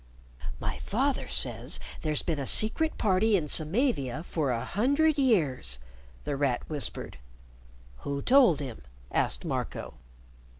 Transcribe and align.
"My 0.59 0.79
father 0.79 1.27
says 1.27 1.79
there's 2.01 2.23
been 2.23 2.39
a 2.39 2.47
Secret 2.47 2.97
Party 2.97 3.37
in 3.37 3.47
Samavia 3.47 4.23
for 4.23 4.49
a 4.49 4.65
hundred 4.65 5.19
years," 5.19 5.77
The 6.23 6.35
Rat 6.35 6.67
whispered. 6.67 7.19
"Who 7.97 8.23
told 8.23 8.59
him?" 8.61 8.81
asked 9.11 9.45
Marco. 9.45 9.93